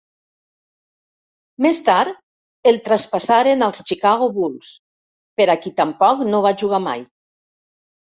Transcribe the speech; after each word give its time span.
Més 1.65 1.81
tard 1.89 2.71
el 2.71 2.79
traspassaren 2.87 3.65
als 3.65 3.81
Chicago 3.89 4.29
Bulls, 4.39 4.71
per 5.41 5.47
a 5.55 5.57
qui 5.67 5.73
tampoc 5.83 6.25
no 6.31 6.41
va 6.47 6.55
jugar 6.63 6.81
mai. 6.87 7.05